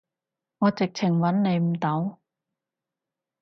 [0.57, 2.17] 我直情揾你唔到